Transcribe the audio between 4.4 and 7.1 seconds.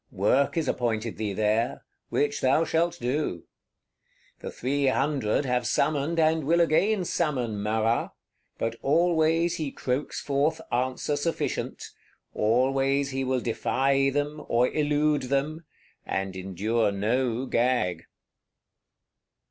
Three Hundred have summoned and will again